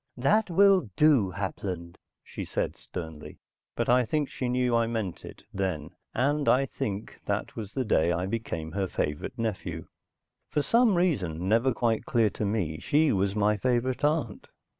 [0.17, 3.37] "That will do, Hapland!" she said sternly.
[3.75, 7.85] But I think she knew I meant it then and I think that was the
[7.85, 9.85] day I became her favorite nephew.
[10.49, 14.47] For some reason, never quite clear to me, she was my favorite aunt.